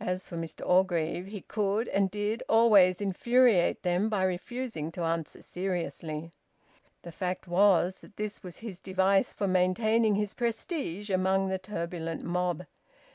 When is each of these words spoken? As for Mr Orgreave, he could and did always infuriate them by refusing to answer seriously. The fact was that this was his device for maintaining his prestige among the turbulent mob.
As 0.00 0.28
for 0.28 0.36
Mr 0.36 0.68
Orgreave, 0.68 1.28
he 1.28 1.40
could 1.40 1.88
and 1.88 2.10
did 2.10 2.42
always 2.46 3.00
infuriate 3.00 3.84
them 3.84 4.10
by 4.10 4.22
refusing 4.22 4.92
to 4.92 5.00
answer 5.00 5.40
seriously. 5.40 6.30
The 7.00 7.10
fact 7.12 7.48
was 7.48 7.96
that 8.02 8.18
this 8.18 8.42
was 8.42 8.58
his 8.58 8.80
device 8.80 9.32
for 9.32 9.48
maintaining 9.48 10.16
his 10.16 10.34
prestige 10.34 11.08
among 11.08 11.48
the 11.48 11.56
turbulent 11.58 12.22
mob. 12.22 12.66